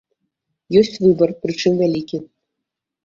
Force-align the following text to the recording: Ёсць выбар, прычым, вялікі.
Ёсць 0.81 0.95
выбар, 1.05 1.29
прычым, 1.43 1.71
вялікі. 1.85 2.17